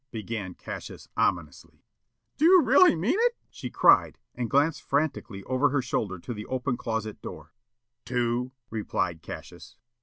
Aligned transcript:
began 0.09 0.55
Cassius 0.55 1.07
ominously. 1.15 1.83
"Do 2.37 2.45
you 2.45 2.63
really 2.63 2.95
mean 2.95 3.17
it?" 3.19 3.37
she 3.51 3.69
cried, 3.69 4.17
and 4.33 4.49
glanced 4.49 4.81
frantically 4.81 5.43
over 5.43 5.69
her 5.69 5.81
shoulder 5.83 6.15
at 6.15 6.23
the 6.23 6.47
open 6.47 6.75
closet 6.75 7.21
door. 7.21 7.53
"Two," 8.03 8.51
replied 8.71 9.21
Cassius. 9.21 9.77